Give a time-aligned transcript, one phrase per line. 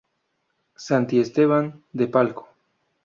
[0.87, 2.47] Santiesteban de Palco.